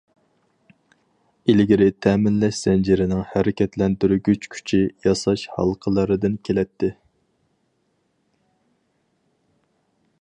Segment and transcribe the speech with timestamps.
[1.51, 6.93] ئىلگىرى تەمىنلەش زەنجىرىنىڭ ھەرىكەتلەندۈرگۈچ كۈچى ياساش ھالقىلىرىدىن كېلەتتى.